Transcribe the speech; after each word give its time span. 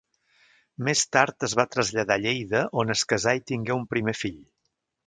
Més 0.87 1.03
tard 1.17 1.45
es 1.49 1.53
va 1.61 1.67
traslladar 1.75 2.17
a 2.17 2.25
Lleida 2.25 2.65
on 2.85 2.97
es 2.99 3.07
casà 3.13 3.39
i 3.43 3.47
tingué 3.53 3.79
un 3.81 3.89
primer 3.95 4.19
fill. 4.25 4.43